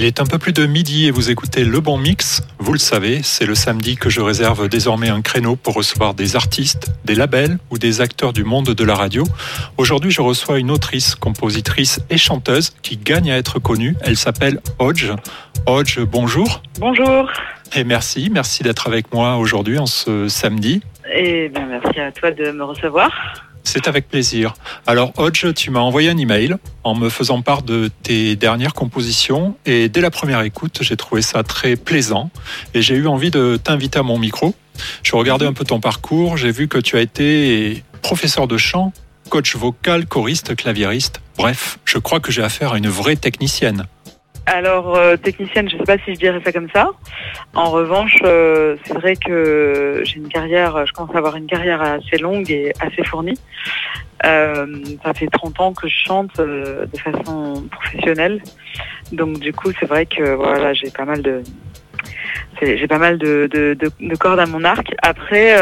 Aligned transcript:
Il 0.00 0.06
est 0.06 0.18
un 0.18 0.24
peu 0.24 0.38
plus 0.38 0.54
de 0.54 0.64
midi 0.64 1.08
et 1.08 1.10
vous 1.10 1.30
écoutez 1.30 1.62
Le 1.62 1.78
Bon 1.78 1.98
Mix. 1.98 2.42
Vous 2.58 2.72
le 2.72 2.78
savez, 2.78 3.20
c'est 3.22 3.44
le 3.44 3.54
samedi 3.54 3.96
que 3.96 4.08
je 4.08 4.22
réserve 4.22 4.66
désormais 4.66 5.10
un 5.10 5.20
créneau 5.20 5.56
pour 5.56 5.74
recevoir 5.74 6.14
des 6.14 6.36
artistes, 6.36 6.90
des 7.04 7.14
labels 7.14 7.58
ou 7.70 7.76
des 7.76 8.00
acteurs 8.00 8.32
du 8.32 8.42
monde 8.42 8.70
de 8.70 8.84
la 8.84 8.94
radio. 8.94 9.24
Aujourd'hui, 9.76 10.10
je 10.10 10.22
reçois 10.22 10.58
une 10.58 10.70
autrice, 10.70 11.14
compositrice 11.16 12.00
et 12.08 12.16
chanteuse 12.16 12.70
qui 12.80 12.96
gagne 12.96 13.30
à 13.30 13.36
être 13.36 13.58
connue. 13.58 13.94
Elle 14.00 14.16
s'appelle 14.16 14.60
Hodge. 14.78 15.12
Hodge, 15.66 15.98
bonjour. 16.00 16.62
Bonjour. 16.78 17.30
Et 17.76 17.84
merci, 17.84 18.30
merci 18.32 18.62
d'être 18.62 18.86
avec 18.86 19.12
moi 19.12 19.36
aujourd'hui 19.36 19.78
en 19.78 19.84
ce 19.84 20.28
samedi. 20.28 20.80
Et 21.12 21.50
bien 21.50 21.66
merci 21.66 22.00
à 22.00 22.10
toi 22.10 22.30
de 22.30 22.52
me 22.52 22.64
recevoir. 22.64 23.10
C'est 23.64 23.88
avec 23.88 24.08
plaisir. 24.08 24.54
Alors, 24.86 25.12
Hodge, 25.16 25.52
tu 25.54 25.70
m'as 25.70 25.80
envoyé 25.80 26.10
un 26.10 26.16
email 26.16 26.56
en 26.82 26.94
me 26.94 27.08
faisant 27.08 27.42
part 27.42 27.62
de 27.62 27.90
tes 28.02 28.36
dernières 28.36 28.74
compositions 28.74 29.56
et 29.66 29.88
dès 29.88 30.00
la 30.00 30.10
première 30.10 30.40
écoute, 30.40 30.78
j'ai 30.82 30.96
trouvé 30.96 31.22
ça 31.22 31.42
très 31.42 31.76
plaisant 31.76 32.30
et 32.74 32.82
j'ai 32.82 32.96
eu 32.96 33.06
envie 33.06 33.30
de 33.30 33.58
t'inviter 33.62 33.98
à 33.98 34.02
mon 34.02 34.18
micro. 34.18 34.54
Je 35.02 35.14
regardais 35.14 35.46
un 35.46 35.52
peu 35.52 35.64
ton 35.64 35.80
parcours, 35.80 36.36
j'ai 36.36 36.50
vu 36.50 36.68
que 36.68 36.78
tu 36.78 36.96
as 36.96 37.00
été 37.00 37.84
professeur 38.02 38.48
de 38.48 38.56
chant, 38.56 38.92
coach 39.28 39.54
vocal, 39.56 40.06
choriste, 40.06 40.56
claviériste. 40.56 41.20
Bref, 41.36 41.78
je 41.84 41.98
crois 41.98 42.20
que 42.20 42.32
j'ai 42.32 42.42
affaire 42.42 42.72
à 42.72 42.78
une 42.78 42.88
vraie 42.88 43.16
technicienne. 43.16 43.86
Alors, 44.52 44.96
euh, 44.96 45.16
technicienne, 45.16 45.68
je 45.68 45.76
ne 45.76 45.78
sais 45.78 45.84
pas 45.84 46.02
si 46.04 46.12
je 46.12 46.18
dirais 46.18 46.40
ça 46.44 46.50
comme 46.50 46.68
ça. 46.74 46.90
En 47.54 47.70
revanche, 47.70 48.16
euh, 48.24 48.74
c'est 48.84 48.94
vrai 48.94 49.14
que 49.14 50.02
j'ai 50.02 50.16
une 50.16 50.26
carrière, 50.26 50.84
je 50.86 50.92
commence 50.92 51.14
à 51.14 51.18
avoir 51.18 51.36
une 51.36 51.46
carrière 51.46 51.80
assez 51.80 52.18
longue 52.18 52.50
et 52.50 52.72
assez 52.80 53.04
fournie. 53.04 53.38
Euh, 54.26 54.66
ça 55.04 55.14
fait 55.14 55.28
30 55.28 55.60
ans 55.60 55.72
que 55.72 55.86
je 55.86 55.94
chante 55.94 56.36
de 56.38 56.88
façon 56.98 57.64
professionnelle. 57.70 58.42
Donc, 59.12 59.38
du 59.38 59.52
coup, 59.52 59.70
c'est 59.78 59.86
vrai 59.86 60.06
que 60.06 60.34
voilà, 60.34 60.72
j'ai 60.72 60.90
pas 60.90 61.04
mal 61.04 61.22
de, 61.22 61.42
j'ai 62.60 62.88
pas 62.88 62.98
mal 62.98 63.18
de, 63.18 63.48
de, 63.52 64.16
cordes 64.16 64.40
à 64.40 64.46
mon 64.46 64.64
arc. 64.64 64.92
Après, 65.00 65.56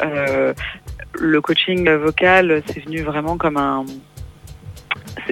le 0.00 1.40
coaching 1.42 1.90
vocal, 1.90 2.62
c'est 2.68 2.82
venu 2.86 3.02
vraiment 3.02 3.36
comme 3.36 3.58
un 3.58 3.84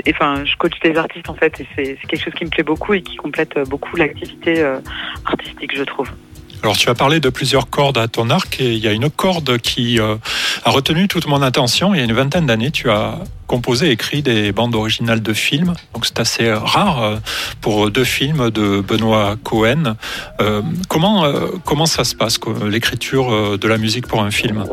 enfin, 0.09 0.45
je 0.45 0.57
coach 0.57 0.73
des 0.83 0.97
artistes 0.97 1.29
en 1.29 1.35
fait, 1.35 1.61
et 1.61 1.67
c'est 1.77 2.07
quelque 2.07 2.23
chose 2.23 2.35
qui 2.35 2.45
me 2.45 2.51
plaît 2.51 2.63
beaucoup 2.65 2.95
et 2.95 3.03
qui 3.03 3.17
complète 3.17 3.59
beaucoup 3.69 3.97
l'activité 3.97 4.61
euh, 4.61 4.79
artistique, 5.25 5.77
je 5.77 5.85
trouve. 5.85 6.11
Alors 6.63 6.77
tu 6.77 6.91
as 6.91 6.95
parlé 6.95 7.21
de 7.21 7.31
plusieurs 7.31 7.71
cordes 7.71 7.97
à 7.97 8.07
ton 8.07 8.29
arc 8.29 8.61
et 8.61 8.75
il 8.75 8.79
y 8.79 8.87
a 8.87 8.93
une 8.93 9.09
corde 9.09 9.57
qui 9.59 9.99
euh, 9.99 10.17
a 10.65 10.71
retenu 10.71 11.09
toute 11.09 11.27
mon 11.27 11.41
attention. 11.41 11.95
Il 11.95 11.99
y 11.99 12.01
a 12.03 12.05
une 12.05 12.13
vingtaine 12.13 12.45
d'années, 12.45 12.71
tu 12.71 12.91
as 12.91 13.19
composé 13.47 13.89
et 13.89 13.93
écrit 13.93 14.21
des 14.21 14.53
bandes 14.53 14.75
originales 14.75 15.23
de 15.23 15.33
films. 15.33 15.73
Donc 15.95 16.05
c'est 16.05 16.21
assez 16.21 16.53
rare 16.53 17.03
euh, 17.03 17.17
pour 17.63 17.91
deux 17.91 18.05
films 18.05 18.51
de 18.51 18.83
Benoît 18.83 19.37
Cohen. 19.43 19.97
comment, 20.89 21.33
comment 21.65 21.87
ça 21.87 22.05
se 22.05 22.15
passe, 22.15 22.39
l'écriture 22.67 23.59
de 23.59 23.69
la 23.69 23.79
musique 23.79 24.07
pour 24.07 24.23
un 24.23 24.31
film? 24.31 24.67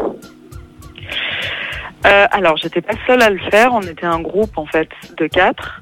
Euh, 2.08 2.26
alors, 2.32 2.58
j'étais 2.58 2.82
pas 2.82 2.94
seule 3.06 3.22
à 3.22 3.30
le 3.30 3.40
faire. 3.52 3.74
On 3.74 3.82
était 3.82 4.06
un 4.06 4.20
groupe 4.20 4.58
en 4.58 4.66
fait 4.66 4.90
de 5.18 5.28
quatre. 5.28 5.82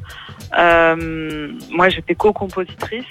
Euh, 0.58 1.50
moi, 1.72 1.90
j'étais 1.90 2.16
co-compositrice. 2.16 3.06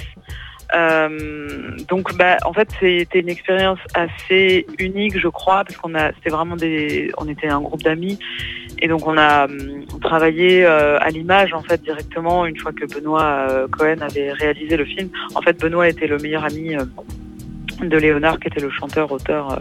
Euh, 0.74 1.76
donc, 1.88 2.16
bah, 2.16 2.38
en 2.44 2.52
fait, 2.52 2.68
c'était 2.80 3.20
une 3.20 3.28
expérience 3.28 3.78
assez 3.94 4.66
unique, 4.78 5.18
je 5.18 5.28
crois, 5.28 5.62
parce 5.64 5.76
qu'on 5.76 5.94
a, 5.94 6.12
c'était 6.14 6.30
vraiment 6.30 6.56
des, 6.56 7.12
on 7.18 7.28
était 7.28 7.46
un 7.46 7.60
groupe 7.60 7.82
d'amis, 7.82 8.18
et 8.80 8.88
donc 8.88 9.06
on 9.06 9.16
a 9.16 9.46
travaillé 10.00 10.64
à 10.64 11.08
l'image 11.10 11.52
en 11.52 11.62
fait 11.62 11.80
directement 11.82 12.44
une 12.46 12.56
fois 12.56 12.72
que 12.72 12.86
Benoît 12.86 13.68
Cohen 13.70 14.00
avait 14.00 14.32
réalisé 14.32 14.76
le 14.76 14.84
film. 14.84 15.10
En 15.36 15.42
fait, 15.42 15.60
Benoît 15.60 15.88
était 15.88 16.08
le 16.08 16.18
meilleur 16.18 16.44
ami 16.44 16.74
de 17.80 17.97
Léonard, 17.97 18.39
qui 18.39 18.48
était 18.48 18.61
le 18.61 18.70
chanteur-auteur 18.70 19.58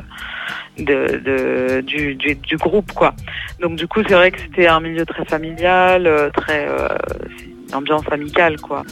de, 0.77 1.82
du, 1.82 2.15
du, 2.15 2.58
groupe 2.58 2.92
quoi. 2.93 3.14
Donc 3.60 3.76
du 3.76 3.87
coup 3.87 4.02
c'est 4.08 4.15
vrai 4.15 4.32
que 4.32 4.39
c'était 4.39 4.67
un 4.67 4.80
milieu 4.80 5.05
très 5.05 5.26
familial, 5.26 6.08
euh, 6.08 6.30
très 6.30 6.67
euh, 6.67 6.87
ambiance 7.73 8.05
amicale 8.11 8.60
quoi. 8.60 8.83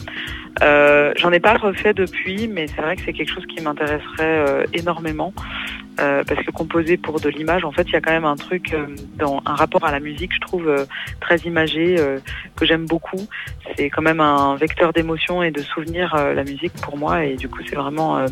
Euh, 0.62 1.12
J'en 1.16 1.32
ai 1.32 1.40
pas 1.40 1.54
refait 1.54 1.94
depuis, 1.94 2.46
mais 2.46 2.66
c'est 2.68 2.82
vrai 2.82 2.96
que 2.96 3.02
c'est 3.04 3.12
quelque 3.12 3.32
chose 3.32 3.46
qui 3.46 3.62
m'intéresserait 3.62 4.20
euh, 4.20 4.64
énormément. 4.74 5.32
parce 5.96 6.44
que 6.44 6.50
composer 6.50 6.96
pour 6.96 7.20
de 7.20 7.28
l'image, 7.28 7.64
en 7.64 7.72
fait, 7.72 7.84
il 7.88 7.92
y 7.92 7.96
a 7.96 8.00
quand 8.00 8.12
même 8.12 8.24
un 8.24 8.36
truc 8.36 8.74
dans 9.18 9.40
un 9.46 9.54
rapport 9.54 9.84
à 9.84 9.92
la 9.92 10.00
musique, 10.00 10.32
je 10.34 10.40
trouve 10.40 10.86
très 11.20 11.36
imagé, 11.38 11.96
que 12.56 12.66
j'aime 12.66 12.86
beaucoup. 12.86 13.28
C'est 13.76 13.88
quand 13.88 14.02
même 14.02 14.20
un 14.20 14.56
vecteur 14.56 14.92
d'émotion 14.92 15.42
et 15.42 15.50
de 15.50 15.60
souvenirs 15.60 16.16
la 16.16 16.44
musique 16.44 16.72
pour 16.82 16.96
moi, 16.96 17.24
et 17.24 17.36
du 17.36 17.48
coup, 17.48 17.60
c'est 17.68 17.76
vraiment 17.76 18.26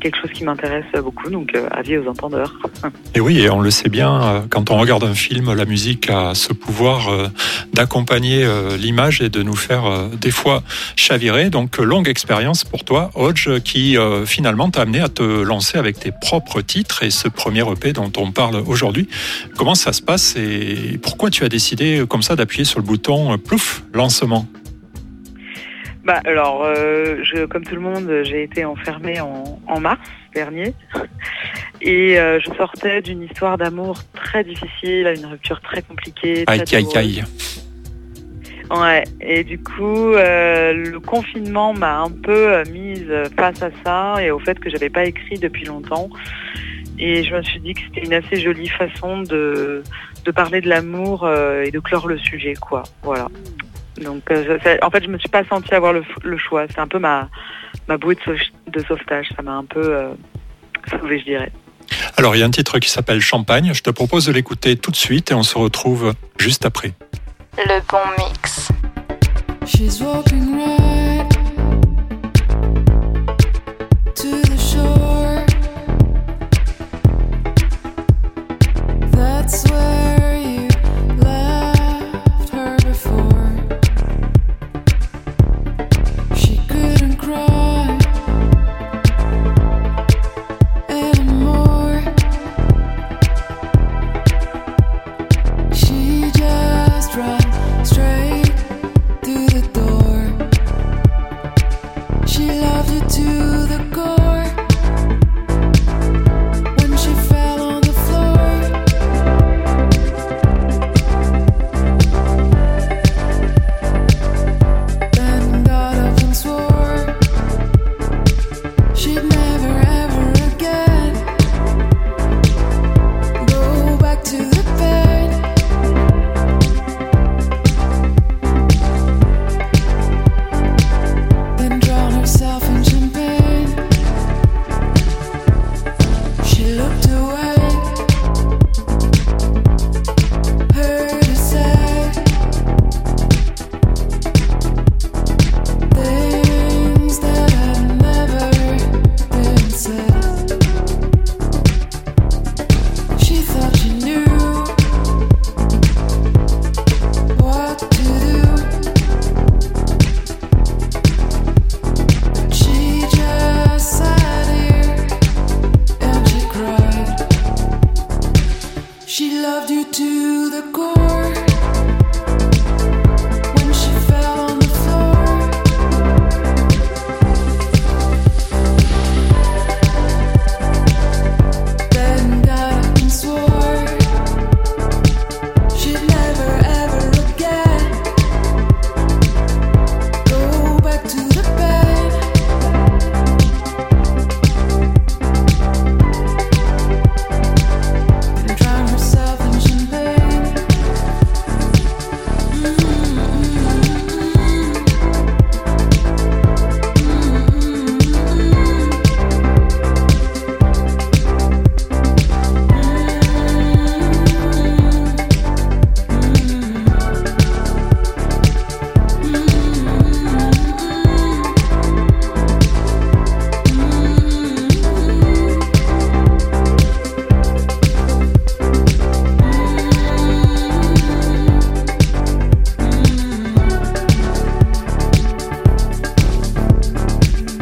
quelque 0.00 0.20
chose 0.20 0.30
qui 0.32 0.44
m'intéresse 0.44 0.86
beaucoup, 1.02 1.30
donc 1.30 1.54
euh, 1.54 1.68
avis 1.70 1.96
aux 1.98 2.08
entendeurs. 2.08 2.54
Et 3.14 3.20
oui, 3.20 3.40
et 3.40 3.50
on 3.50 3.60
le 3.60 3.70
sait 3.70 3.88
bien, 3.88 4.22
euh, 4.22 4.40
quand 4.48 4.70
on 4.70 4.78
regarde 4.78 5.04
un 5.04 5.14
film, 5.14 5.52
la 5.52 5.64
musique 5.64 6.08
a 6.08 6.34
ce 6.34 6.52
pouvoir 6.52 7.08
euh, 7.08 7.28
d'accompagner 7.74 8.46
l'image 8.78 9.20
et 9.20 9.28
de 9.28 9.42
nous 9.42 9.54
faire 9.54 10.08
des 10.20 10.30
fois 10.30 10.62
chavirer. 10.96 11.50
Donc 11.50 11.78
longue 11.78 12.08
expérience 12.08 12.64
pour 12.64 12.84
toi, 12.84 13.10
Hodge, 13.14 13.60
qui 13.60 13.96
finalement 14.26 14.70
t'a 14.70 14.82
amené 14.82 15.00
à 15.00 15.08
te 15.08 15.22
lancer 15.22 15.78
avec 15.78 15.98
tes 15.98 16.12
propres 16.12 16.60
titres 16.60 17.02
et 17.02 17.10
ce 17.10 17.28
premier 17.28 17.64
EP 17.70 17.92
dont 17.92 18.12
on 18.16 18.30
parle 18.32 18.56
aujourd'hui. 18.66 19.08
Comment 19.56 19.74
ça 19.74 19.92
se 19.92 20.02
passe 20.02 20.36
et 20.36 20.98
pourquoi 21.02 21.30
tu 21.30 21.44
as 21.44 21.48
décidé 21.48 22.04
comme 22.08 22.22
ça 22.22 22.36
d'appuyer 22.36 22.64
sur 22.64 22.78
le 22.78 22.84
bouton 22.84 23.36
plouf, 23.38 23.82
lancement? 23.92 24.46
Bah 26.04 26.20
alors, 26.24 26.62
euh, 26.64 27.16
je, 27.22 27.44
comme 27.44 27.64
tout 27.64 27.74
le 27.74 27.80
monde, 27.80 28.10
j'ai 28.22 28.42
été 28.42 28.64
enfermée 28.64 29.20
en, 29.20 29.60
en 29.66 29.80
mars 29.80 30.00
dernier 30.34 30.74
et 31.82 32.18
euh, 32.18 32.40
je 32.40 32.50
sortais 32.54 33.02
d'une 33.02 33.22
histoire 33.22 33.58
d'amour 33.58 33.98
très 34.14 34.44
difficile, 34.44 35.12
une 35.16 35.26
rupture 35.26 35.60
très 35.60 35.82
compliquée. 35.82 36.44
Aïe 36.46 36.62
aïe 36.72 36.86
aïe. 36.94 37.24
Ouais, 38.70 39.04
et 39.20 39.44
du 39.44 39.58
coup, 39.58 40.14
euh, 40.14 40.72
le 40.72 41.00
confinement 41.00 41.74
m'a 41.74 41.98
un 41.98 42.10
peu 42.10 42.62
mise 42.70 43.12
face 43.36 43.62
à 43.62 43.70
ça 43.84 44.22
et 44.22 44.30
au 44.30 44.38
fait 44.38 44.58
que 44.58 44.70
j'avais 44.70 44.90
pas 44.90 45.04
écrit 45.04 45.38
depuis 45.38 45.64
longtemps. 45.64 46.08
Et 46.98 47.24
je 47.24 47.34
me 47.34 47.42
suis 47.42 47.60
dit 47.60 47.74
que 47.74 47.80
c'était 47.80 48.06
une 48.06 48.14
assez 48.14 48.36
jolie 48.36 48.68
façon 48.68 49.22
de, 49.22 49.82
de 50.24 50.30
parler 50.30 50.60
de 50.60 50.68
l'amour 50.68 51.28
et 51.64 51.70
de 51.70 51.80
clore 51.80 52.06
le 52.06 52.18
sujet, 52.18 52.54
quoi. 52.60 52.84
Voilà. 53.02 53.28
Donc, 54.00 54.30
euh, 54.30 54.58
en 54.82 54.90
fait, 54.90 55.04
je 55.04 55.08
me 55.08 55.18
suis 55.18 55.28
pas 55.28 55.44
sentie 55.44 55.74
avoir 55.74 55.92
le, 55.92 56.38
choix. 56.38 56.66
C'est 56.68 56.80
un 56.80 56.88
peu 56.88 56.98
ma, 56.98 57.28
ma 57.88 57.96
bouée 57.96 58.16
de, 58.66 58.82
sauvetage. 58.82 59.28
Ça 59.36 59.42
m'a 59.42 59.52
un 59.52 59.64
peu 59.64 59.82
euh, 59.82 60.12
sauvé, 60.90 61.18
je 61.18 61.24
dirais. 61.24 61.52
Alors, 62.16 62.36
il 62.36 62.40
y 62.40 62.42
a 62.42 62.46
un 62.46 62.50
titre 62.50 62.78
qui 62.78 62.88
s'appelle 62.88 63.20
Champagne. 63.20 63.72
Je 63.74 63.82
te 63.82 63.90
propose 63.90 64.26
de 64.26 64.32
l'écouter 64.32 64.76
tout 64.76 64.90
de 64.90 64.96
suite 64.96 65.30
et 65.30 65.34
on 65.34 65.42
se 65.42 65.58
retrouve 65.58 66.14
juste 66.38 66.64
après. 66.64 66.92
Le 67.58 67.80
bon 67.90 67.98
mix. 68.18 68.70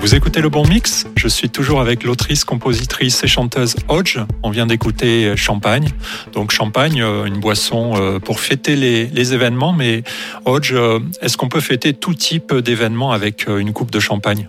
Vous 0.00 0.14
écoutez 0.14 0.40
le 0.40 0.48
bon 0.48 0.64
mix? 0.64 1.08
Je 1.16 1.26
suis 1.26 1.50
toujours 1.50 1.80
avec 1.80 2.04
l'autrice, 2.04 2.44
compositrice 2.44 3.24
et 3.24 3.26
chanteuse 3.26 3.74
Hodge. 3.88 4.20
On 4.44 4.50
vient 4.50 4.66
d'écouter 4.66 5.36
Champagne. 5.36 5.88
Donc 6.32 6.52
Champagne, 6.52 7.02
euh, 7.02 7.24
une 7.24 7.40
boisson 7.40 7.94
euh, 7.96 8.20
pour 8.20 8.38
fêter 8.38 8.76
les, 8.76 9.34
événements. 9.34 9.72
Mais 9.72 10.04
Hodge, 10.44 10.72
euh, 10.72 11.00
est-ce 11.20 11.36
qu'on 11.36 11.48
peut 11.48 11.60
fêter 11.60 11.94
tout 11.94 12.14
type 12.14 12.54
d'événements 12.54 13.10
avec 13.10 13.48
une 13.48 13.72
coupe 13.72 13.90
de 13.90 13.98
champagne? 13.98 14.48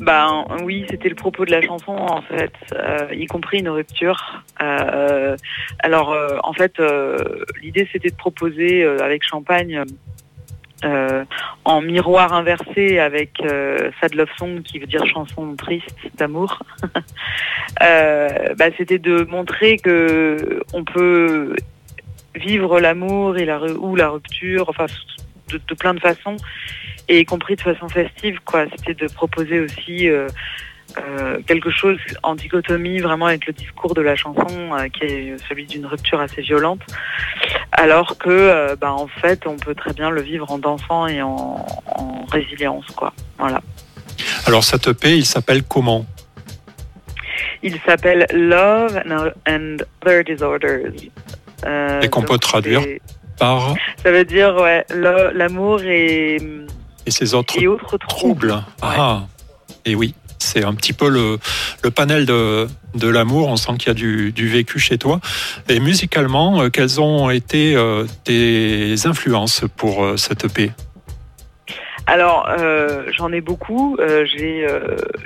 Ben 0.00 0.44
oui, 0.64 0.84
c'était 0.90 1.08
le 1.08 1.14
propos 1.14 1.44
de 1.44 1.52
la 1.52 1.62
chanson 1.62 1.92
en 1.92 2.20
fait, 2.20 2.52
y 3.14 3.24
compris 3.26 3.60
une 3.60 3.70
rupture. 3.70 4.44
alors 4.58 6.14
en 6.42 6.52
fait, 6.52 6.74
l'idée 7.62 7.88
c'était 7.90 8.10
de 8.10 8.16
proposer 8.16 8.84
avec 8.84 9.22
Champagne 9.24 9.84
euh, 10.84 11.24
en 11.64 11.80
miroir 11.80 12.34
inversé 12.34 12.98
avec 12.98 13.40
euh, 13.40 13.90
Sad 14.00 14.14
Love 14.14 14.28
Song 14.36 14.62
qui 14.62 14.78
veut 14.78 14.86
dire 14.86 15.06
chanson 15.06 15.56
triste 15.56 15.96
d'amour. 16.16 16.62
euh, 17.82 18.54
bah, 18.58 18.66
c'était 18.76 18.98
de 18.98 19.24
montrer 19.24 19.78
que 19.78 20.62
on 20.74 20.84
peut 20.84 21.56
vivre 22.34 22.78
l'amour 22.80 23.38
et 23.38 23.46
la 23.46 23.62
ou 23.62 23.96
la 23.96 24.10
rupture, 24.10 24.68
enfin 24.68 24.86
de, 25.48 25.58
de, 25.66 25.74
plein 25.74 25.94
de 25.94 26.00
façons, 26.00 26.36
et 27.08 27.20
y 27.20 27.24
compris 27.24 27.56
de 27.56 27.62
façon 27.62 27.88
festive. 27.88 28.40
quoi. 28.44 28.66
C'était 28.76 29.06
de 29.06 29.10
proposer 29.10 29.60
aussi 29.60 30.08
euh, 30.08 30.28
euh, 30.98 31.40
quelque 31.46 31.70
chose 31.70 31.98
en 32.22 32.34
dichotomie 32.34 33.00
vraiment 33.00 33.26
avec 33.26 33.46
le 33.46 33.52
discours 33.52 33.94
de 33.94 34.00
la 34.00 34.16
chanson 34.16 34.72
euh, 34.72 34.88
qui 34.88 35.04
est 35.04 35.48
celui 35.48 35.66
d'une 35.66 35.84
rupture 35.84 36.20
assez 36.20 36.40
violente 36.40 36.80
alors 37.76 38.18
que 38.18 38.28
euh, 38.30 38.76
bah, 38.76 38.92
en 38.92 39.06
fait 39.06 39.46
on 39.46 39.56
peut 39.56 39.74
très 39.74 39.92
bien 39.92 40.10
le 40.10 40.22
vivre 40.22 40.50
en 40.50 40.58
dansant 40.58 41.06
et 41.06 41.22
en, 41.22 41.64
en 41.86 42.24
résilience 42.30 42.86
quoi. 42.96 43.12
Voilà. 43.38 43.60
Alors 44.46 44.64
cette 44.64 44.88
EP 44.88 45.16
il 45.16 45.26
s'appelle 45.26 45.62
comment? 45.62 46.04
Il 47.62 47.78
s'appelle 47.86 48.26
Love 48.32 49.02
and 49.48 49.76
Other 50.04 50.24
Disorders. 50.24 50.92
Et 52.02 52.08
qu'on 52.08 52.22
peut 52.22 52.38
traduire 52.38 52.82
par 53.38 53.74
ça 54.02 54.12
veut 54.12 54.24
dire 54.24 54.56
ouais 54.56 54.84
l'amour 54.90 55.82
et 55.82 56.36
et 57.06 57.10
ses 57.10 57.34
autres, 57.34 57.60
et 57.60 57.66
autres 57.66 57.98
troubles, 57.98 58.62
ah. 58.82 59.22
Et 59.84 59.94
oui 59.94 60.14
c'est 60.38 60.64
un 60.64 60.74
petit 60.74 60.92
peu 60.92 61.08
le, 61.08 61.38
panel 61.90 62.26
de, 62.26 62.68
l'amour. 63.08 63.48
On 63.48 63.56
sent 63.56 63.72
qu'il 63.78 63.88
y 63.88 63.90
a 63.90 63.94
du, 63.94 64.48
vécu 64.48 64.78
chez 64.78 64.98
toi. 64.98 65.20
Et 65.68 65.80
musicalement, 65.80 66.62
euh, 66.62 66.68
quelles 66.70 67.00
ont 67.00 67.30
été 67.30 67.74
euh, 67.74 68.04
tes 68.24 68.94
influences 69.06 69.64
pour 69.76 70.04
euh, 70.04 70.16
cette 70.16 70.44
EP 70.44 70.70
alors, 72.08 72.48
j'en 73.18 73.32
ai 73.32 73.40
beaucoup. 73.40 73.98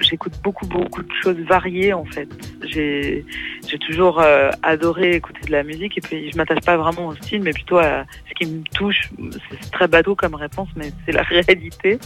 J'écoute 0.01 0.33
beaucoup, 0.43 0.67
beaucoup 0.67 1.03
de 1.03 1.13
choses 1.23 1.37
variées 1.47 1.93
en 1.93 2.07
fait. 2.07 2.27
J'ai 3.71 3.79
toujours 3.79 4.23
adoré 4.63 5.15
écouter 5.15 5.41
de 5.47 5.53
la 5.53 5.63
musique 5.63 5.99
et 5.99 6.01
puis 6.01 6.31
je 6.31 6.37
m'attache 6.37 6.65
pas 6.65 6.77
vraiment 6.77 7.09
au 7.09 7.15
style, 7.15 7.43
mais 7.43 7.53
plutôt 7.53 7.79
à 7.79 8.05
ce 8.29 8.35
qui 8.35 8.51
me 8.51 8.63
touche. 8.75 9.11
C'est 9.51 9.71
très 9.71 9.89
bateau 9.89 10.15
comme 10.15 10.35
réponse, 10.35 10.69
mais 10.77 10.93
c'est 11.07 11.13
la 11.13 11.23
réalité. 11.31 11.99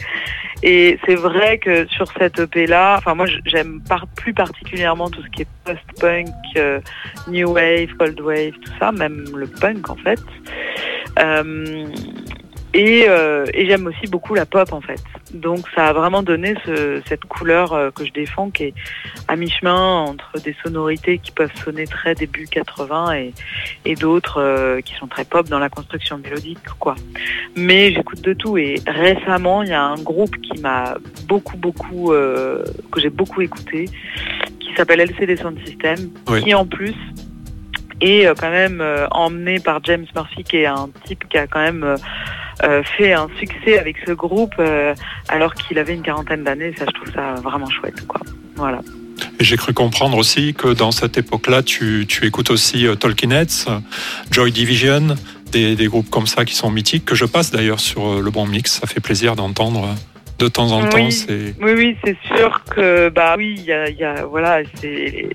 Et 0.62 0.98
c'est 1.06 1.14
vrai 1.14 1.58
que 1.58 1.86
sur 1.88 2.06
cette 2.18 2.38
EP 2.38 2.66
là, 2.66 2.96
enfin 2.98 3.14
moi 3.14 3.26
j'aime 3.44 3.82
plus 4.16 4.34
particulièrement 4.34 5.08
tout 5.10 5.22
ce 5.22 5.28
qui 5.28 5.42
est 5.42 5.48
post-punk, 5.64 6.28
new 7.28 7.52
wave, 7.52 7.94
cold 7.98 8.20
wave, 8.20 8.52
tout 8.52 8.72
ça, 8.78 8.92
même 8.92 9.24
le 9.34 9.46
punk 9.46 9.88
en 9.88 9.96
fait. 9.96 10.20
Euh, 11.18 11.86
et, 12.74 13.04
euh, 13.08 13.46
et 13.54 13.66
j'aime 13.66 13.86
aussi 13.86 14.08
beaucoup 14.08 14.34
la 14.34 14.46
pop 14.46 14.72
en 14.72 14.80
fait. 14.80 15.00
Donc 15.32 15.60
ça 15.76 15.86
a 15.86 15.92
vraiment 15.92 16.24
donné 16.24 16.54
ce, 16.66 17.00
cette 17.06 17.24
couleur 17.24 17.72
euh, 17.72 17.90
que 17.92 18.04
je 18.04 18.12
défends 18.12 18.50
qui 18.50 18.64
est 18.64 18.74
à 19.28 19.36
mi-chemin 19.36 20.00
entre 20.00 20.40
des 20.40 20.56
sonorités 20.64 21.18
qui 21.18 21.30
peuvent 21.30 21.54
sonner 21.64 21.86
très 21.86 22.16
début 22.16 22.46
80 22.48 23.12
et, 23.14 23.34
et 23.84 23.94
d'autres 23.94 24.40
euh, 24.40 24.80
qui 24.80 24.94
sont 24.94 25.06
très 25.06 25.24
pop 25.24 25.48
dans 25.48 25.60
la 25.60 25.68
construction 25.68 26.18
mélodique 26.18 26.58
quoi. 26.80 26.96
Mais 27.56 27.92
j'écoute 27.92 28.20
de 28.22 28.32
tout 28.32 28.58
et 28.58 28.74
récemment 28.88 29.62
il 29.62 29.68
y 29.68 29.72
a 29.72 29.82
un 29.82 30.02
groupe 30.02 30.36
qui 30.40 30.60
m'a 30.60 30.96
beaucoup 31.28 31.56
beaucoup 31.56 32.10
que 32.10 33.00
j'ai 33.00 33.10
beaucoup 33.10 33.40
écouté 33.40 33.84
qui 34.58 34.74
s'appelle 34.76 35.00
LCD 35.00 35.36
Sound 35.36 35.58
System 35.64 36.10
qui 36.42 36.52
en 36.54 36.66
plus 36.66 36.94
est 38.00 38.26
quand 38.38 38.50
même 38.50 38.82
emmené 39.12 39.60
par 39.60 39.82
James 39.84 40.06
Murphy 40.14 40.42
qui 40.42 40.56
est 40.58 40.66
un 40.66 40.88
type 41.04 41.28
qui 41.28 41.38
a 41.38 41.46
quand 41.46 41.60
même 41.60 41.96
fait 42.96 43.12
un 43.12 43.28
succès 43.38 43.78
avec 43.78 43.96
ce 44.06 44.12
groupe 44.12 44.54
euh, 44.58 44.94
alors 45.28 45.54
qu'il 45.54 45.78
avait 45.78 45.94
une 45.94 46.02
quarantaine 46.02 46.44
d'années. 46.44 46.72
Ça, 46.76 46.84
je 46.86 46.92
trouve 46.92 47.12
ça 47.12 47.34
vraiment 47.42 47.68
chouette. 47.68 48.06
Quoi. 48.06 48.20
Voilà. 48.56 48.80
J'ai 49.40 49.56
cru 49.56 49.72
comprendre 49.72 50.16
aussi 50.16 50.54
que 50.54 50.68
dans 50.68 50.90
cette 50.90 51.16
époque-là, 51.16 51.62
tu, 51.62 52.06
tu, 52.08 52.26
écoutes 52.26 52.50
aussi 52.50 52.86
euh, 52.86 52.94
Talking 52.94 53.32
Heads, 53.32 53.66
Joy 54.30 54.52
Division, 54.52 55.16
des, 55.52 55.76
des, 55.76 55.86
groupes 55.86 56.10
comme 56.10 56.26
ça 56.26 56.44
qui 56.44 56.54
sont 56.54 56.70
mythiques, 56.70 57.04
que 57.04 57.14
je 57.14 57.24
passe 57.24 57.50
d'ailleurs 57.50 57.80
sur 57.80 58.20
le 58.20 58.30
bon 58.30 58.46
mix. 58.46 58.80
Ça 58.80 58.86
fait 58.86 59.00
plaisir 59.00 59.36
d'entendre 59.36 59.94
de 60.38 60.48
temps 60.48 60.72
en 60.72 60.88
temps. 60.88 60.98
Oui, 60.98 61.54
oui, 61.60 61.96
c'est 62.04 62.16
sûr 62.36 62.62
que 62.70 63.08
bah 63.08 63.34
oui, 63.36 63.54
il 63.56 63.64
y 63.64 63.72
a, 63.72 63.88
y 63.88 64.02
a, 64.04 64.24
voilà, 64.24 64.62
c'est 64.80 65.28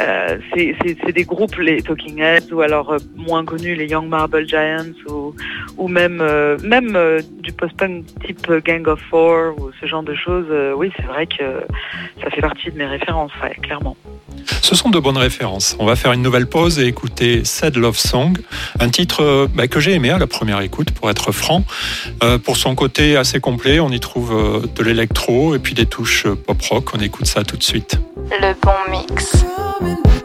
euh, 0.00 0.38
c'est 0.54 1.12
des 1.12 1.24
groupes, 1.24 1.56
les 1.56 1.82
Talking 1.82 2.20
Heads, 2.20 2.52
ou 2.52 2.60
alors 2.60 2.92
euh, 2.92 2.98
moins 3.16 3.44
connus, 3.44 3.74
les 3.74 3.86
Young 3.86 4.08
Marble 4.08 4.46
Giants, 4.46 4.92
ou, 5.08 5.34
ou 5.78 5.88
même, 5.88 6.20
euh, 6.20 6.58
même 6.62 6.96
euh, 6.96 7.20
du 7.40 7.52
post-punk 7.52 8.04
type 8.24 8.50
Gang 8.64 8.86
of 8.88 9.00
Four, 9.10 9.54
ou 9.58 9.70
ce 9.80 9.86
genre 9.86 10.02
de 10.02 10.14
choses. 10.14 10.46
oui, 10.76 10.92
c'est 10.96 11.06
vrai 11.06 11.26
que 11.26 11.62
ça 12.22 12.30
fait 12.30 12.40
partie 12.40 12.70
de 12.70 12.76
mes 12.76 12.86
références, 12.86 13.32
ouais, 13.42 13.54
clairement. 13.62 13.96
Ce 14.62 14.74
sont 14.74 14.90
de 14.90 14.98
bonnes 14.98 15.16
références. 15.16 15.76
On 15.78 15.86
va 15.86 15.96
faire 15.96 16.12
une 16.12 16.22
nouvelle 16.22 16.46
pause 16.46 16.78
et 16.78 16.86
écouter 16.86 17.44
Sad 17.44 17.76
Love 17.76 17.96
Song, 17.96 18.36
un 18.80 18.88
titre 18.88 19.48
bah, 19.54 19.66
que 19.68 19.80
j'ai 19.80 19.92
aimé 19.92 20.10
à 20.10 20.18
la 20.18 20.26
première 20.26 20.60
écoute, 20.60 20.90
pour 20.90 21.10
être 21.10 21.32
franc. 21.32 21.62
pour 22.44 22.56
son 22.56 22.74
côté 22.74 23.16
assez 23.16 23.40
complet, 23.40 23.80
on 23.80 23.90
y 23.90 24.00
trouve 24.00 24.62
de 24.74 24.82
l'électro 24.82 25.54
et 25.54 25.58
puis 25.58 25.74
des 25.74 25.86
touches 25.86 26.26
pop-rock. 26.26 26.94
On 26.94 27.00
écoute 27.00 27.26
ça 27.26 27.44
tout 27.44 27.56
de 27.56 27.62
suite. 27.62 27.98
Le 28.16 28.52
bon 28.60 28.90
mix. 28.90 29.44
coming 29.78 30.02
back. 30.02 30.15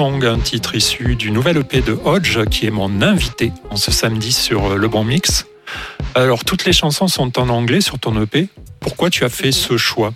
Un 0.00 0.38
titre 0.38 0.76
issu 0.76 1.16
du 1.16 1.32
nouvel 1.32 1.56
EP 1.56 1.80
de 1.80 1.98
Hodge, 2.04 2.44
qui 2.44 2.68
est 2.68 2.70
mon 2.70 3.02
invité 3.02 3.50
en 3.68 3.74
ce 3.74 3.90
samedi 3.90 4.30
sur 4.30 4.76
Le 4.76 4.86
Bon 4.86 5.02
Mix. 5.02 5.48
Alors, 6.14 6.44
toutes 6.44 6.64
les 6.66 6.72
chansons 6.72 7.08
sont 7.08 7.36
en 7.36 7.48
anglais 7.48 7.80
sur 7.80 7.98
ton 7.98 8.22
EP. 8.22 8.46
Pourquoi 8.78 9.10
tu 9.10 9.24
as 9.24 9.28
fait 9.28 9.50
ce 9.50 9.76
choix? 9.76 10.12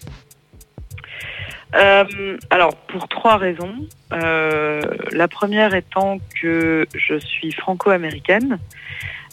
Euh, 1.74 2.04
alors, 2.50 2.76
pour 2.76 3.08
trois 3.08 3.38
raisons. 3.38 3.74
Euh, 4.12 4.82
la 5.10 5.26
première 5.26 5.74
étant 5.74 6.18
que 6.40 6.86
je 6.94 7.18
suis 7.18 7.50
franco-américaine. 7.50 8.60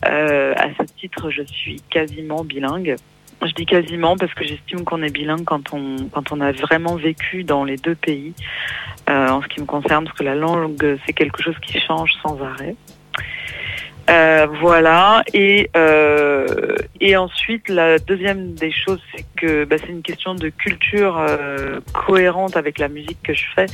Euh, 0.07 0.55
à 0.55 0.69
ce 0.79 0.91
titre, 0.99 1.29
je 1.29 1.43
suis 1.43 1.79
quasiment 1.91 2.43
bilingue. 2.43 2.95
Je 3.41 3.53
dis 3.53 3.65
quasiment 3.65 4.17
parce 4.17 4.33
que 4.33 4.43
j'estime 4.43 4.83
qu'on 4.83 5.01
est 5.01 5.11
bilingue 5.11 5.45
quand 5.45 5.73
on, 5.73 6.41
a 6.41 6.51
vraiment 6.51 6.95
vécu 6.95 7.43
dans 7.43 7.63
les 7.63 7.77
deux 7.77 7.95
pays, 7.95 8.33
en 9.07 9.41
ce 9.41 9.47
qui 9.47 9.61
me 9.61 9.65
concerne, 9.65 10.05
parce 10.05 10.17
que 10.17 10.23
la 10.23 10.35
langue, 10.35 10.97
c'est 11.05 11.13
quelque 11.13 11.41
chose 11.41 11.55
qui 11.61 11.79
change 11.79 12.11
sans 12.21 12.41
arrêt. 12.41 12.75
Euh, 14.09 14.47
voilà. 14.59 15.23
Et, 15.33 15.69
euh, 15.75 16.75
et 16.99 17.15
ensuite, 17.15 17.69
la 17.69 17.99
deuxième 17.99 18.53
des 18.53 18.71
choses, 18.71 19.01
c'est 19.13 19.25
que 19.37 19.65
bah, 19.65 19.75
c'est 19.79 19.91
une 19.91 20.01
question 20.01 20.33
de 20.35 20.49
culture 20.49 21.17
euh, 21.19 21.79
cohérente 21.93 22.57
avec 22.57 22.79
la 22.79 22.87
musique 22.87 23.21
que 23.23 23.33
je 23.33 23.45
fais. 23.55 23.67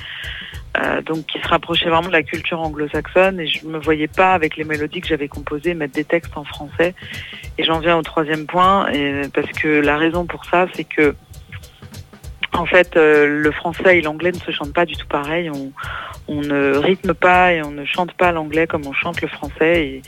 donc 1.05 1.25
qui 1.27 1.39
se 1.39 1.47
rapprochait 1.47 1.89
vraiment 1.89 2.09
de 2.09 2.11
la 2.11 2.23
culture 2.23 2.59
anglo-saxonne 2.59 3.39
et 3.39 3.47
je 3.47 3.65
me 3.65 3.79
voyais 3.79 4.09
pas 4.09 4.33
avec 4.33 4.57
les 4.57 4.65
mélodies 4.65 4.99
que 4.99 5.07
j'avais 5.07 5.29
composées 5.29 5.73
mettre 5.73 5.93
des 5.93 6.03
textes 6.03 6.35
en 6.35 6.43
français 6.43 6.93
et 7.57 7.63
j'en 7.63 7.79
viens 7.79 7.95
au 7.97 8.01
troisième 8.01 8.45
point 8.45 8.87
parce 9.33 9.51
que 9.53 9.69
la 9.79 9.95
raison 9.97 10.25
pour 10.25 10.43
ça 10.43 10.67
c'est 10.73 10.83
que 10.83 11.15
en 12.59 12.65
fait, 12.65 12.95
euh, 12.95 13.27
le 13.27 13.51
français 13.51 13.97
et 13.97 14.01
l'anglais 14.01 14.31
ne 14.31 14.37
se 14.37 14.51
chantent 14.51 14.73
pas 14.73 14.85
du 14.85 14.95
tout 14.95 15.07
pareil. 15.07 15.49
On, 15.49 15.71
on, 16.27 16.41
ne 16.41 16.77
rythme 16.77 17.13
pas 17.13 17.53
et 17.53 17.61
on 17.61 17.71
ne 17.71 17.85
chante 17.85 18.13
pas 18.13 18.31
l'anglais 18.31 18.67
comme 18.67 18.85
on 18.85 18.93
chante 18.93 19.21
le 19.21 19.27
français. 19.27 19.87
Et, 19.87 20.01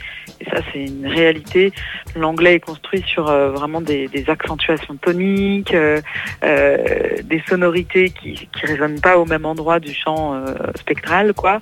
ça, 0.50 0.60
c'est 0.72 0.84
une 0.84 1.06
réalité. 1.06 1.72
L'anglais 2.14 2.54
est 2.54 2.60
construit 2.60 3.02
sur 3.02 3.28
euh, 3.28 3.50
vraiment 3.50 3.80
des, 3.80 4.08
des, 4.08 4.30
accentuations 4.30 4.96
toniques, 4.96 5.74
euh, 5.74 6.00
des 6.40 7.42
sonorités 7.48 8.10
qui, 8.10 8.48
qui 8.52 8.66
résonnent 8.66 9.00
pas 9.00 9.18
au 9.18 9.24
même 9.24 9.44
endroit 9.44 9.80
du 9.80 9.92
chant 9.92 10.40
spectral, 10.76 11.34
quoi. 11.34 11.60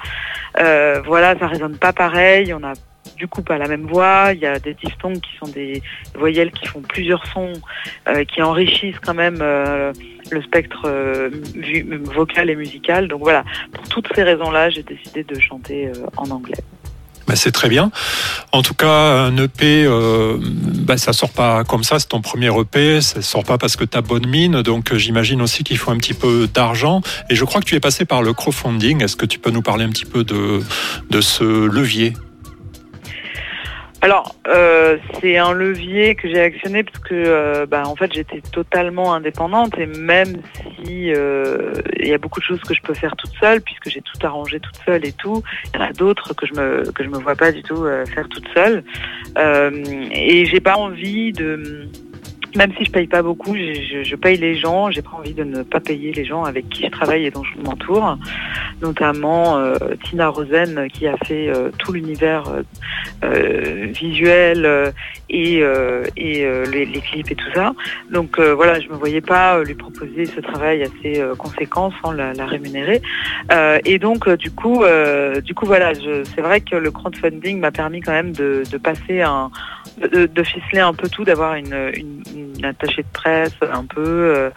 voilà, 0.55 1.39
ça 1.39 1.47
résonne 1.47 1.79
pas 1.79 1.93
pareil. 1.93 2.53
On 2.53 2.63
a 2.63 2.75
du 3.17 3.29
coup 3.29 3.43
pas 3.43 3.57
la 3.57 3.67
même 3.67 3.87
voix. 3.87 4.33
Il 4.35 4.41
y 4.41 4.47
a 4.47 4.59
des 4.59 4.75
diphtongues 4.75 5.21
qui 5.21 5.37
sont 5.39 5.49
des 5.49 5.83
voyelles 6.15 6.51
qui 6.51 6.67
font 6.67 6.83
plusieurs 6.83 7.25
sons, 7.27 7.55
qui 8.29 8.43
enrichissent 8.43 9.01
quand 9.01 9.15
même 9.15 9.43
le 10.31 10.43
spectre 10.43 10.83
euh, 10.87 11.31
vocal 12.15 12.51
et 12.51 12.57
musical. 12.57 13.09
Donc 13.09 13.21
voilà, 13.21 13.45
pour 13.73 13.89
toutes 13.89 14.09
ces 14.15 14.23
raisons-là, 14.23 14.71
j'ai 14.71 14.83
décidé 14.83 15.25
de 15.25 15.39
chanter 15.39 15.89
euh, 15.89 16.07
en 16.17 16.31
anglais. 16.31 16.63
Bah, 17.27 17.35
c'est 17.35 17.51
très 17.51 17.69
bien. 17.69 17.91
En 18.53 18.63
tout 18.63 18.75
cas, 18.75 18.87
un 19.25 19.37
EP, 19.37 19.85
euh, 19.85 20.39
bah, 20.41 20.97
ça 20.97 21.13
sort 21.13 21.31
pas 21.31 21.65
comme 21.65 21.83
ça. 21.83 21.99
C'est 21.99 22.09
ton 22.09 22.21
premier 22.21 22.51
EP. 22.57 23.01
Ça 23.01 23.21
sort 23.21 23.45
pas 23.45 23.59
parce 23.59 23.77
que 23.77 23.85
tu 23.85 23.99
as 23.99 24.01
bonne 24.01 24.27
mine. 24.27 24.63
Donc, 24.63 24.93
euh, 24.93 24.99
j'imagine 24.99 25.43
aussi 25.43 25.65
qu'il 25.65 25.79
faut 25.79 25.91
un 25.91 25.97
petit 25.97 26.15
peu 26.15 26.49
d'argent. 26.53 27.01
Et 27.29 27.35
je 27.35 27.45
crois 27.45 27.61
que 27.61 27.67
tu 27.67 27.75
es 27.75 27.81
passé 27.81 28.05
par 28.05 28.23
le 28.23 28.33
crowdfunding. 28.33 29.03
Est-ce 29.03 29.17
que 29.17 29.27
tu 29.27 29.39
peux 29.39 29.51
nous 29.51 29.63
parler 29.63 29.85
un 29.85 29.91
petit 29.91 30.05
peu 30.05 30.23
de, 30.23 30.61
de 31.11 31.21
ce 31.21 31.43
levier? 31.45 32.15
Alors, 34.07 34.37
euh, 34.47 34.99
c'est 35.21 35.37
un 35.37 35.53
levier 35.53 36.15
que 36.15 36.29
j'ai 36.29 36.41
actionné 36.41 36.85
parce 36.85 37.01
que, 37.01 37.13
euh, 37.13 37.67
bah, 37.67 37.83
en 37.89 37.97
fait, 37.97 38.13
j'étais 38.15 38.41
totalement 38.41 39.13
indépendante 39.13 39.77
et 39.79 39.87
même 39.87 40.43
si 40.77 41.13
euh, 41.13 41.73
il 41.99 42.07
y 42.07 42.15
a 42.15 42.19
beaucoup 42.19 42.39
de 42.39 42.45
choses 42.45 42.61
que 42.61 42.73
je 42.73 42.81
peux 42.83 42.95
faire 42.95 43.17
toute 43.17 43.33
seule, 43.41 43.61
puisque 43.61 43.89
j'ai 43.89 44.03
tout 44.03 44.25
arrangé 44.25 44.61
toute 44.61 44.79
seule 44.87 45.05
et 45.05 45.11
tout, 45.11 45.43
il 45.75 45.81
y 45.81 45.83
en 45.83 45.87
a 45.87 45.93
d'autres 45.93 46.35
que 46.35 46.47
je 46.47 46.53
me 46.55 46.89
que 46.93 47.03
je 47.03 47.09
me 47.09 47.19
vois 47.19 47.35
pas 47.35 47.51
du 47.51 47.65
tout 47.65 47.85
faire 48.15 48.29
toute 48.29 48.47
seule. 48.55 48.85
et 49.37 50.47
j'ai 50.47 50.61
pas 50.61 50.77
envie 50.77 51.33
de 51.33 51.89
même 52.55 52.73
si 52.77 52.85
je 52.85 52.91
paye 52.91 53.07
pas 53.07 53.23
beaucoup, 53.23 53.55
je, 53.55 54.17
paye 54.17 54.37
les 54.39 54.57
gens. 54.57 54.91
J'ai 54.91 55.03
pas 55.03 55.17
envie 55.19 55.35
de 55.35 55.45
ne 55.45 55.63
pas 55.63 55.81
payer 55.81 56.13
les 56.13 56.25
gens 56.25 56.45
avec 56.45 56.69
qui 56.69 56.85
je 56.85 56.91
travaille 56.91 57.27
et 57.27 57.31
dont 57.31 57.43
je 57.45 57.61
m'entoure, 57.63 58.19
notamment 58.83 59.59
euh, 59.59 59.77
Tina 60.05 60.29
Rosen 60.29 60.89
qui 60.93 61.07
a 61.07 61.17
fait 61.25 61.49
euh, 61.49 61.71
tout 61.79 61.93
l'univers 61.93 62.45
euh, 63.25 63.89
visuel 63.93 64.93
et, 65.29 65.63
les, 66.17 67.01
clips 67.01 67.31
et 67.31 67.35
tout 67.35 67.53
ça. 67.55 67.75
Donc 68.11 68.39
voilà, 68.39 68.81
je 68.81 68.89
me 68.89 68.95
voyais 68.95 69.21
pas 69.21 69.63
lui 69.63 69.75
proposer 69.75 70.27
ce 70.27 70.41
travail 70.41 70.83
assez 70.83 71.23
conséquent 71.39 71.93
sans 72.03 72.13
la, 72.13 72.33
rémunérer. 72.47 73.01
et 73.85 73.99
donc 73.99 74.29
du 74.37 74.51
coup, 74.51 74.85
du 75.43 75.55
coup 75.55 75.67
voilà, 75.67 75.93
c'est 75.95 76.41
vrai 76.41 76.61
que 76.61 76.77
le 76.77 76.91
crowdfunding 76.91 77.61
m'a 77.61 77.71
permis 77.71 78.01
quand 78.01 78.13
même 78.13 78.33
de, 78.33 78.65
passer 78.83 79.23
un, 79.23 79.51
de, 80.01 80.43
ficeler 80.43 80.81
un 80.81 80.95
peu 80.95 81.09
tout, 81.09 81.25
d'avoir 81.25 81.55
une, 81.55 81.93
une, 82.37 82.65
attachée 82.65 83.03
de 83.03 83.13
presse 83.13 83.55
un 83.63 83.85
peu 83.85 84.01
euh, 84.01 84.51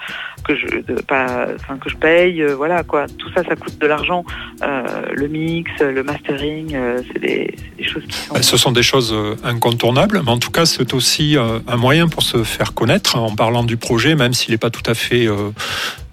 que 0.44 0.56
je 0.56 0.82
de, 0.82 1.02
pas, 1.02 1.48
enfin 1.56 1.78
que 1.78 1.90
je 1.90 1.96
paye, 1.96 2.42
euh, 2.42 2.56
voilà 2.56 2.84
quoi. 2.84 3.06
Tout 3.08 3.30
ça, 3.34 3.44
ça 3.44 3.56
coûte 3.56 3.78
de 3.80 3.88
l'argent. 3.88 4.24
Euh, 4.64 5.04
le 5.14 5.28
mix, 5.28 5.72
le 5.80 6.04
mastering, 6.04 6.76
c'est 7.08 7.20
des, 7.20 7.56
des, 7.78 7.84
choses 7.84 8.04
qui 8.08 8.18
sont. 8.18 8.42
Ce 8.42 8.58
sont 8.58 8.72
des 8.72 8.84
choses 8.84 9.16
incontournables, 9.44 10.22
mais 10.24 10.32
en 10.32 10.40
tout 10.40 10.52
cas, 10.52 10.66
c'est 10.66 10.94
aussi 10.94 11.38
un 11.38 11.78
moyen 11.78 12.08
pour 12.08 12.24
se 12.24 12.44
faire 12.44 12.74
connaître 12.74 13.18
en 13.18 13.36
parlant 13.36 13.64
du 13.64 13.78
projet, 13.78 14.16
même 14.16 14.34
s'il 14.34 14.52
n'est 14.52 14.58
pas 14.58 14.70
tout 14.70 14.90
à 14.90 14.94
fait 14.94 15.28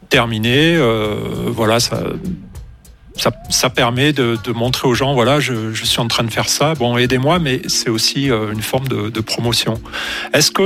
terminé. 0.09 0.79
voilà, 1.53 1.81
ça 1.81 2.01
ça, 3.49 3.71
permet 3.71 4.13
de, 4.13 4.53
montrer 4.53 4.89
aux 4.89 4.95
gens, 4.95 5.15
voilà, 5.15 5.41
je, 5.41 5.73
suis 5.73 6.01
en 6.01 6.09
train 6.09 6.25
de 6.25 6.31
faire 6.31 6.49
ça. 6.49 6.75
Bon, 6.75 6.97
aidez-moi, 6.97 7.39
mais 7.39 7.61
c'est 7.67 7.91
aussi 7.91 8.27
une 8.27 8.63
forme 8.63 8.89
de, 8.89 9.21
promotion. 9.21 9.81
Est-ce 10.33 10.51
que 10.51 10.63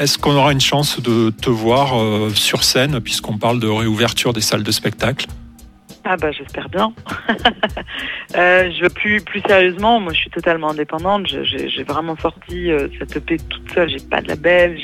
est-ce 0.00 0.18
qu'on 0.18 0.34
aura 0.34 0.52
une 0.52 0.60
chance 0.60 1.00
de 1.00 1.30
te 1.30 1.50
voir 1.50 2.00
euh, 2.00 2.30
sur 2.30 2.64
scène, 2.64 3.00
puisqu'on 3.00 3.38
parle 3.38 3.60
de 3.60 3.68
réouverture 3.68 4.32
des 4.32 4.40
salles 4.40 4.62
de 4.62 4.72
spectacle? 4.72 5.26
Ah 6.04 6.16
bah 6.16 6.32
j'espère 6.32 6.68
bien. 6.70 6.92
euh, 8.36 8.70
je 8.72 8.82
veux 8.82 8.88
plus 8.88 9.20
plus 9.20 9.40
sérieusement, 9.46 10.00
moi 10.00 10.14
je 10.14 10.18
suis 10.18 10.30
totalement 10.30 10.70
indépendante. 10.70 11.26
J'ai 11.26 11.82
vraiment 11.82 12.16
sorti 12.16 12.70
euh, 12.70 12.88
cette 12.98 13.16
EP 13.16 13.36
toute 13.36 13.70
seule. 13.74 13.90
J'ai 13.90 14.00
pas 14.00 14.22
de 14.22 14.28
label, 14.28 14.78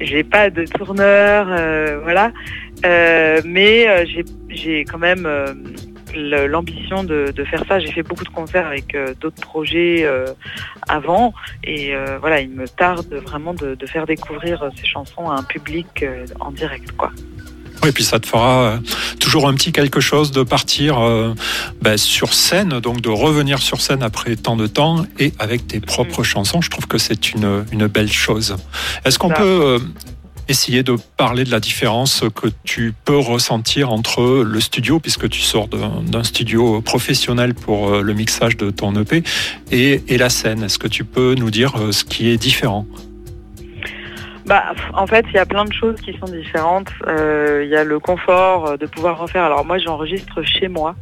j'ai 0.00 0.24
pas 0.24 0.50
de 0.50 0.64
tourneur, 0.64 1.46
euh, 1.50 2.00
voilà. 2.02 2.32
Mais 3.44 4.06
j'ai 4.50 4.84
quand 4.84 4.98
même 4.98 5.26
l'ambition 6.14 7.04
de, 7.04 7.32
de, 7.34 7.44
faire 7.44 7.64
ça. 7.68 7.78
J'ai 7.78 7.92
fait 7.92 8.02
beaucoup 8.02 8.24
de 8.24 8.28
concerts 8.30 8.66
avec 8.66 8.96
d'autres 9.20 9.40
projets 9.40 10.06
avant 10.88 11.32
et 11.64 11.92
voilà, 12.20 12.40
il 12.40 12.50
me 12.50 12.66
tarde 12.68 13.12
vraiment 13.14 13.54
de, 13.54 13.74
de, 13.74 13.86
faire 13.86 14.06
découvrir 14.06 14.70
ces 14.76 14.86
chansons 14.86 15.30
à 15.30 15.34
un 15.34 15.42
public 15.42 16.04
en 16.40 16.50
direct, 16.50 16.92
quoi. 16.92 17.10
Et 17.86 17.92
puis 17.92 18.04
ça 18.04 18.18
te 18.18 18.26
fera 18.26 18.80
toujours 19.20 19.48
un 19.48 19.54
petit 19.54 19.72
quelque 19.72 20.00
chose 20.00 20.32
de 20.32 20.42
partir 20.42 20.98
euh, 20.98 21.34
ben, 21.80 21.96
sur 21.96 22.34
scène, 22.34 22.80
donc 22.80 23.00
de 23.00 23.08
revenir 23.08 23.60
sur 23.60 23.80
scène 23.80 24.02
après 24.02 24.36
tant 24.36 24.56
de 24.56 24.66
temps 24.66 25.04
et 25.18 25.32
avec 25.38 25.66
tes 25.66 25.80
propres 25.80 26.22
mm. 26.22 26.24
chansons. 26.24 26.60
Je 26.60 26.70
trouve 26.70 26.86
que 26.86 26.98
c'est 26.98 27.32
une, 27.32 27.64
une 27.70 27.86
belle 27.86 28.12
chose. 28.12 28.56
Est-ce 29.04 29.18
qu'on 29.18 29.30
peut 29.30 29.78
essayer 30.48 30.82
de 30.82 30.96
parler 31.16 31.44
de 31.44 31.50
la 31.50 31.60
différence 31.60 32.24
que 32.34 32.48
tu 32.64 32.94
peux 33.04 33.18
ressentir 33.18 33.92
entre 33.92 34.42
le 34.42 34.60
studio, 34.60 34.98
puisque 34.98 35.28
tu 35.28 35.40
sors 35.40 35.68
d'un 35.68 36.24
studio 36.24 36.80
professionnel 36.80 37.54
pour 37.54 37.88
euh, 37.88 38.02
le 38.02 38.14
mixage 38.14 38.56
de 38.56 38.70
ton 38.70 38.94
EP, 39.00 39.22
et, 39.70 40.02
et 40.08 40.18
la 40.18 40.30
scène. 40.30 40.62
Est-ce 40.62 40.78
que 40.78 40.88
tu 40.88 41.04
peux 41.04 41.34
nous 41.34 41.50
dire 41.50 41.76
euh, 41.76 41.92
ce 41.92 42.04
qui 42.04 42.28
est 42.28 42.38
différent? 42.38 42.86
Bah, 44.48 44.74
en 44.94 45.06
fait, 45.06 45.24
il 45.28 45.34
y 45.34 45.38
a 45.38 45.46
plein 45.46 45.64
de 45.64 45.72
choses 45.72 46.00
qui 46.00 46.16
sont 46.18 46.26
différentes. 46.26 46.90
Euh, 47.06 47.62
il 47.64 47.70
y 47.70 47.76
a 47.76 47.84
le 47.84 47.98
confort 47.98 48.78
de 48.78 48.86
pouvoir 48.86 49.18
refaire. 49.18 49.44
Alors 49.44 49.64
moi, 49.64 49.78
j'enregistre 49.78 50.42
chez 50.42 50.68
moi, 50.68 50.94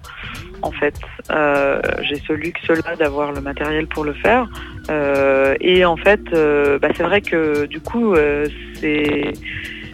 en 0.63 0.73
fait. 0.73 0.95
Euh, 1.31 1.81
J'ai 2.03 2.21
ce 2.27 2.33
luxe-là 2.33 2.97
d'avoir 2.97 3.33
le 3.33 3.41
matériel 3.41 3.87
pour 3.87 4.05
le 4.05 4.13
faire. 4.15 4.49
Euh, 4.91 5.57
et 5.61 5.85
en 5.85 5.97
fait, 5.97 6.21
euh, 6.33 6.79
bah, 6.79 6.89
c'est 6.97 7.03
vrai 7.03 7.21
que 7.21 7.67
du 7.67 7.81
coup, 7.81 8.15
euh, 8.15 8.47
je 8.83 9.35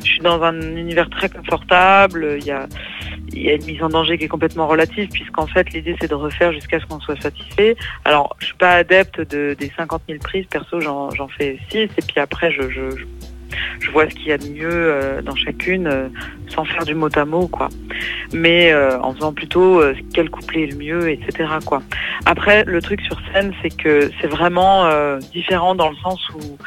suis 0.03 0.21
dans 0.21 0.43
un 0.43 0.61
univers 0.61 1.09
très 1.11 1.29
confortable. 1.29 2.39
Il 2.39 2.47
y 2.47 2.51
a 2.51 3.55
une 3.55 3.65
mise 3.65 3.83
en 3.83 3.89
danger 3.89 4.19
qui 4.19 4.25
est 4.25 4.29
complètement 4.29 4.67
relative 4.67 5.09
puisqu'en 5.09 5.47
fait 5.47 5.73
l'idée 5.73 5.97
c'est 6.01 6.11
de 6.11 6.15
refaire 6.15 6.53
jusqu'à 6.53 6.81
ce 6.81 6.87
qu'on 6.87 7.01
soit 7.01 7.21
satisfait. 7.21 7.77
Alors 8.05 8.37
je 8.41 8.47
suis 8.47 8.57
pas 8.57 8.73
adepte 8.73 9.21
de, 9.21 9.55
des 9.59 9.73
50 9.77 10.03
000 10.09 10.21
prises, 10.21 10.47
perso 10.47 10.81
j'en 10.81 11.29
fais 11.29 11.59
6 11.71 11.79
et 11.79 11.89
puis 12.07 12.21
après 12.21 12.51
je 12.51 12.63
vois 13.91 14.09
ce 14.09 14.15
qu'il 14.15 14.29
y 14.29 14.33
a 14.33 14.39
de 14.39 14.49
mieux 14.49 14.71
euh, 14.71 15.23
dans 15.23 15.35
chacune 15.35 15.87
euh, 15.87 16.09
sans 16.49 16.65
faire 16.65 16.85
du 16.85 16.95
mot 16.95 17.09
à 17.15 17.25
mot 17.25 17.47
quoi 17.49 17.69
mais 18.33 18.73
euh, 18.73 19.01
en 19.01 19.15
faisant 19.15 19.33
plutôt 19.33 19.83
quel 20.15 20.31
couplet 20.31 20.65
est 20.65 20.73
le 20.73 20.77
mieux 20.77 21.11
etc 21.11 21.51
après 22.27 22.65
le 22.65 22.81
truc 22.81 23.01
sur 23.03 23.21
scène 23.33 23.53
c'est 23.63 23.77
que 23.77 24.11
c'est 24.21 24.27
vraiment 24.27 24.89
différent 25.33 25.75
dans 25.75 25.91
le 25.91 25.97
sens 25.97 26.21
où 26.31 26.59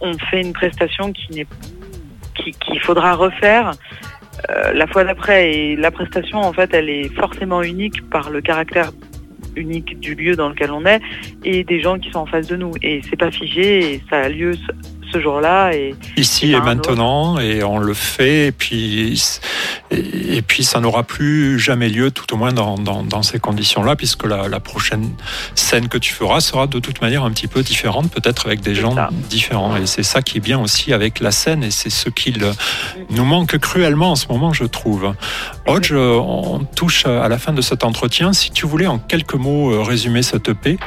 on 0.00 0.16
fait 0.30 0.40
une 0.40 0.52
prestation 0.52 1.12
qui 1.12 1.32
n'est 1.32 1.46
qu'il 2.34 2.80
faudra 2.80 3.14
refaire 3.14 3.72
la 4.74 4.86
fois 4.86 5.04
d'après. 5.04 5.54
Et 5.54 5.76
la 5.76 5.90
prestation, 5.90 6.40
en 6.40 6.52
fait, 6.52 6.74
elle 6.74 6.90
est 6.90 7.08
forcément 7.14 7.62
unique 7.62 8.06
par 8.10 8.28
le 8.28 8.42
caractère 8.42 8.90
unique 9.56 9.98
du 10.00 10.14
lieu 10.14 10.36
dans 10.36 10.48
lequel 10.48 10.70
on 10.70 10.84
est 10.86 11.00
et 11.44 11.64
des 11.64 11.80
gens 11.80 11.98
qui 11.98 12.10
sont 12.10 12.20
en 12.20 12.26
face 12.26 12.46
de 12.46 12.56
nous. 12.56 12.72
Et 12.82 13.00
c'est 13.08 13.16
pas 13.16 13.30
figé 13.30 13.94
et 13.94 14.02
ça 14.10 14.18
a 14.18 14.28
lieu 14.28 14.54
ce 15.14 15.20
jour-là. 15.20 15.72
Et, 15.74 15.94
Ici 16.16 16.52
et, 16.52 16.60
maintenant, 16.60 17.38
et 17.38 17.62
on 17.62 17.78
le 17.78 17.94
fait, 17.94 18.48
et 18.48 18.52
puis, 18.52 19.20
et, 19.90 20.42
puis 20.42 20.64
ça 20.64 20.80
n'aura 20.80 21.04
plus 21.04 21.58
jamais 21.58 21.88
lieu, 21.88 22.10
tout 22.10 22.34
au 22.34 22.36
moins 22.36 22.52
dans, 22.52 22.76
dans, 22.76 23.22
ces 23.22 23.38
conditions-là, 23.38 23.96
puisque 23.96 24.24
la, 24.24 24.48
la, 24.48 24.60
prochaine 24.60 25.10
scène 25.54 25.88
que 25.88 25.98
tu 25.98 26.12
feras 26.12 26.40
sera 26.40 26.66
de 26.66 26.78
toute 26.80 27.00
manière 27.00 27.24
un 27.24 27.30
petit 27.30 27.46
peu 27.46 27.62
différente, 27.62 28.10
peut-être 28.10 28.46
avec 28.46 28.60
des 28.60 28.74
gens 28.74 28.96
différents. 29.30 29.76
Et 29.76 29.86
c'est 29.86 30.02
ça 30.02 30.20
qui 30.20 30.38
est 30.38 30.40
bien 30.40 30.58
aussi 30.58 30.92
avec 30.92 31.20
la 31.20 31.30
scène, 31.30 31.62
et 31.62 31.70
c'est 31.70 31.90
ce 31.90 32.08
qui 32.08 32.34
nous 33.10 33.24
manque 33.24 33.56
cruellement 33.58 34.12
en 34.12 34.16
ce 34.16 34.26
moment, 34.28 34.52
je 34.52 34.64
trouve. 34.64 35.14
Hodge, 35.66 35.92
on 35.92 36.66
touche 36.76 37.06
à 37.06 37.28
la 37.28 37.38
fin 37.38 37.52
de 37.52 37.62
cet 37.62 37.84
entretien. 37.84 38.32
Si 38.32 38.50
tu 38.50 38.66
voulais 38.66 38.86
en 38.86 38.98
quelques 38.98 39.34
mots 39.34 39.72
euh, 39.72 39.82
résumer 39.82 40.22
cette 40.22 40.48
EP, 40.48 40.78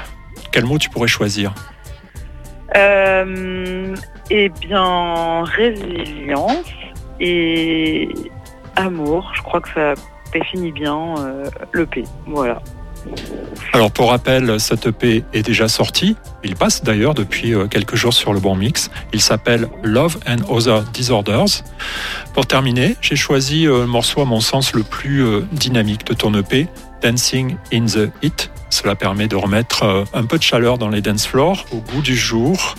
quel 0.51 0.65
mot 0.65 0.77
tu 0.77 0.89
pourrais 0.89 1.07
choisir? 1.07 1.53
Euh, 2.75 3.95
eh 4.29 4.49
bien, 4.49 5.43
résilience 5.43 6.65
et 7.19 8.09
amour. 8.75 9.31
Je 9.35 9.41
crois 9.41 9.61
que 9.61 9.69
ça 9.73 9.93
définit 10.33 10.71
bien 10.71 11.15
euh, 11.19 11.49
l'EP. 11.73 12.03
Voilà. 12.25 12.61
Alors 13.71 13.91
pour 13.91 14.09
rappel, 14.09 14.59
cette 14.59 14.87
EP 14.87 15.23
est 15.31 15.43
déjà 15.43 15.67
sorti. 15.69 16.17
Il 16.43 16.55
passe 16.55 16.83
d'ailleurs 16.83 17.13
depuis 17.13 17.53
euh, 17.53 17.67
quelques 17.67 17.95
jours 17.95 18.13
sur 18.13 18.33
le 18.33 18.39
bon 18.39 18.55
mix. 18.55 18.91
Il 19.13 19.21
s'appelle 19.21 19.69
Love 19.83 20.17
and 20.27 20.39
Other 20.49 20.83
Disorders. 20.91 21.63
Pour 22.33 22.45
terminer, 22.47 22.97
j'ai 23.01 23.15
choisi 23.15 23.65
euh, 23.65 23.81
le 23.81 23.87
morceau 23.87 24.21
à 24.21 24.25
mon 24.25 24.41
sens 24.41 24.73
le 24.73 24.83
plus 24.83 25.23
dynamique 25.53 26.05
de 26.05 26.13
ton 26.13 26.33
EP, 26.33 26.67
Dancing 27.01 27.55
in 27.71 27.85
the 27.85 28.11
Heat. 28.21 28.51
Cela 28.69 28.95
permet 28.95 29.27
de 29.27 29.35
remettre 29.35 29.83
euh, 29.83 30.03
un 30.13 30.25
peu 30.25 30.37
de 30.37 30.43
chaleur 30.43 30.77
dans 30.77 30.89
les 30.89 31.01
dance 31.01 31.27
floors 31.27 31.65
au 31.71 31.77
goût 31.77 32.01
du 32.01 32.15
jour 32.15 32.75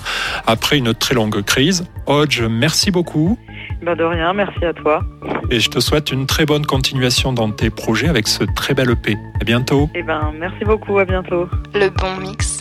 après 0.47 0.79
une 0.79 0.95
très 0.95 1.15
longue 1.15 1.43
crise. 1.43 1.85
Hodge, 2.07 2.43
merci 2.43 2.91
beaucoup. 2.91 3.39
Bah 3.83 3.95
de 3.95 4.05
rien, 4.05 4.33
merci 4.33 4.65
à 4.65 4.73
toi. 4.73 5.03
Et 5.51 5.61
je 5.61 5.71
te 5.71 5.81
souhaite 5.81 6.11
une 6.11 6.27
très 6.27 6.47
bonne 6.47 6.67
continuation 6.67 7.33
dans 7.33 7.51
tes 7.51 7.71
projets 7.71 8.09
avec 8.09 8.29
ce 8.29 8.45
très 8.45 8.75
bel 8.75 8.91
EP. 8.91 9.17
À 9.41 9.45
bientôt. 9.45 9.89
Eh 9.95 10.03
ben, 10.03 10.33
merci 10.39 10.65
beaucoup, 10.65 10.99
à 10.99 11.05
bientôt. 11.05 11.49
Le 11.75 11.89
bon 11.89 12.17
mix, 12.21 12.61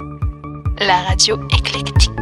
la 0.80 0.98
radio 1.08 1.38
éclectique. 1.58 2.17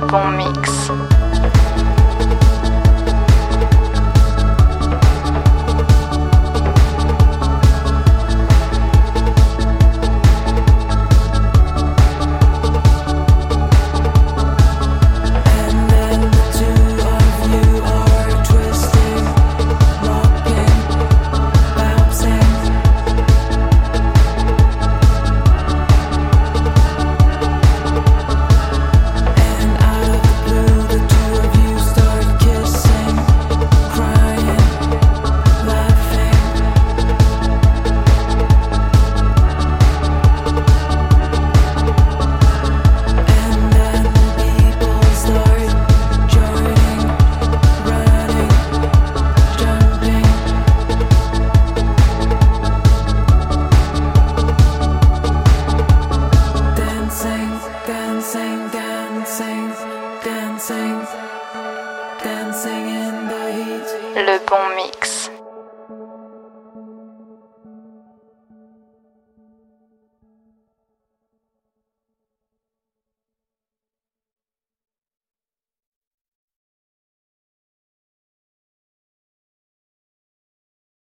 Bon 0.00 0.36
mix. 0.36 1.15